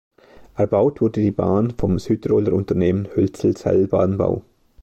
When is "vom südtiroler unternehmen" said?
1.77-3.07